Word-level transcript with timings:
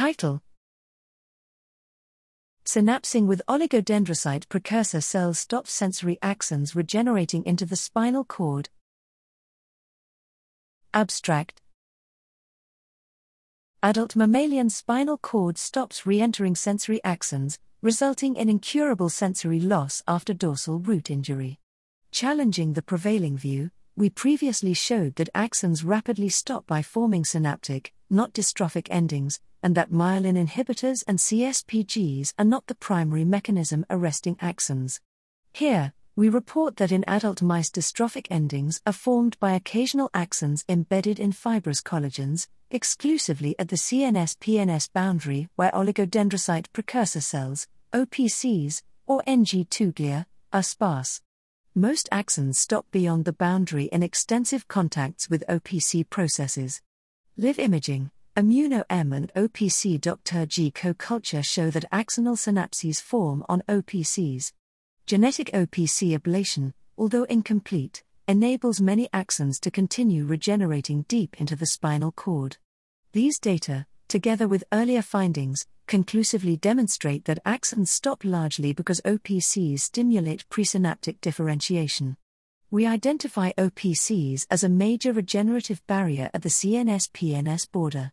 Title 0.00 0.40
Synapsing 2.64 3.26
with 3.26 3.42
oligodendrocyte 3.46 4.48
precursor 4.48 5.02
cells 5.02 5.38
stops 5.38 5.74
sensory 5.74 6.18
axons 6.22 6.74
regenerating 6.74 7.44
into 7.44 7.66
the 7.66 7.76
spinal 7.76 8.24
cord. 8.24 8.70
Abstract 10.94 11.60
Adult 13.82 14.16
mammalian 14.16 14.70
spinal 14.70 15.18
cord 15.18 15.58
stops 15.58 16.06
re 16.06 16.18
entering 16.18 16.54
sensory 16.54 17.02
axons, 17.04 17.58
resulting 17.82 18.36
in 18.36 18.48
incurable 18.48 19.10
sensory 19.10 19.60
loss 19.60 20.02
after 20.08 20.32
dorsal 20.32 20.78
root 20.78 21.10
injury. 21.10 21.58
Challenging 22.10 22.72
the 22.72 22.80
prevailing 22.80 23.36
view, 23.36 23.70
we 23.96 24.08
previously 24.08 24.72
showed 24.72 25.16
that 25.16 25.28
axons 25.34 25.84
rapidly 25.84 26.30
stop 26.30 26.66
by 26.66 26.80
forming 26.80 27.22
synaptic, 27.22 27.92
not 28.08 28.32
dystrophic 28.32 28.86
endings, 28.90 29.40
and 29.62 29.74
that 29.74 29.90
myelin 29.90 30.36
inhibitors 30.36 31.04
and 31.06 31.18
CSPGs 31.18 32.34
are 32.38 32.44
not 32.44 32.66
the 32.66 32.74
primary 32.74 33.24
mechanism 33.24 33.84
arresting 33.90 34.36
axons. 34.36 35.00
Here, 35.52 35.92
we 36.16 36.28
report 36.28 36.76
that 36.76 36.92
in 36.92 37.04
adult 37.06 37.40
mice 37.40 37.70
dystrophic 37.70 38.26
endings 38.30 38.80
are 38.86 38.92
formed 38.92 39.38
by 39.40 39.52
occasional 39.52 40.10
axons 40.10 40.64
embedded 40.68 41.18
in 41.18 41.32
fibrous 41.32 41.80
collagens, 41.80 42.46
exclusively 42.70 43.54
at 43.58 43.68
the 43.68 43.76
CNS 43.76 44.36
PNS 44.38 44.92
boundary 44.92 45.48
where 45.56 45.70
oligodendrocyte 45.72 46.66
precursor 46.72 47.20
cells, 47.20 47.66
OPCs, 47.92 48.82
or 49.06 49.22
NG2 49.26 49.92
glia, 49.94 50.26
are 50.52 50.62
sparse. 50.62 51.20
Most 51.74 52.08
axons 52.10 52.56
stop 52.56 52.86
beyond 52.90 53.24
the 53.24 53.32
boundary 53.32 53.84
in 53.84 54.02
extensive 54.02 54.68
contacts 54.68 55.30
with 55.30 55.44
OPC 55.48 56.08
processes. 56.10 56.82
Live 57.36 57.58
imaging, 57.58 58.10
Immuno-EM 58.40 59.12
and 59.12 59.30
OPC 59.34 60.00
DRG 60.00 60.72
co 60.72 60.94
culture 60.94 61.42
show 61.42 61.68
that 61.68 61.90
axonal 61.92 62.38
synapses 62.38 62.98
form 62.98 63.44
on 63.50 63.62
OPCs. 63.68 64.54
Genetic 65.04 65.50
OPC 65.52 66.18
ablation, 66.18 66.72
although 66.96 67.24
incomplete, 67.24 68.02
enables 68.26 68.80
many 68.80 69.08
axons 69.12 69.60
to 69.60 69.70
continue 69.70 70.24
regenerating 70.24 71.02
deep 71.02 71.38
into 71.38 71.54
the 71.54 71.66
spinal 71.66 72.12
cord. 72.12 72.56
These 73.12 73.38
data, 73.38 73.84
together 74.08 74.48
with 74.48 74.64
earlier 74.72 75.02
findings, 75.02 75.66
conclusively 75.86 76.56
demonstrate 76.56 77.26
that 77.26 77.44
axons 77.44 77.88
stop 77.88 78.24
largely 78.24 78.72
because 78.72 79.02
OPCs 79.02 79.80
stimulate 79.80 80.48
presynaptic 80.48 81.20
differentiation. 81.20 82.16
We 82.70 82.86
identify 82.86 83.52
OPCs 83.58 84.46
as 84.50 84.64
a 84.64 84.70
major 84.70 85.12
regenerative 85.12 85.86
barrier 85.86 86.30
at 86.32 86.40
the 86.40 86.48
CNS 86.48 87.10
PNS 87.10 87.70
border. 87.70 88.12